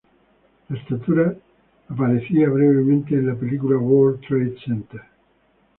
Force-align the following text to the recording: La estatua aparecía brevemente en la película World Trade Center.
La 0.69 0.77
estatua 0.79 1.31
aparecía 1.89 2.49
brevemente 2.49 3.13
en 3.13 3.27
la 3.27 3.35
película 3.35 3.77
World 3.77 4.21
Trade 4.27 4.55
Center. 4.65 5.01